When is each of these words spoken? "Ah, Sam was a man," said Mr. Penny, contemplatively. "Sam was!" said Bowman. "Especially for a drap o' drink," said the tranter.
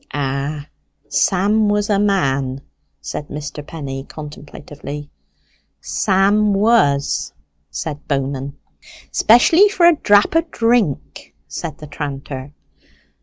"Ah, 0.15 0.65
Sam 1.09 1.69
was 1.69 1.87
a 1.87 1.99
man," 1.99 2.61
said 3.01 3.27
Mr. 3.27 3.63
Penny, 3.63 4.03
contemplatively. 4.03 5.11
"Sam 5.79 6.55
was!" 6.55 7.31
said 7.69 8.07
Bowman. 8.07 8.57
"Especially 9.11 9.69
for 9.69 9.85
a 9.85 9.95
drap 9.95 10.35
o' 10.35 10.41
drink," 10.49 11.35
said 11.47 11.77
the 11.77 11.85
tranter. 11.85 12.51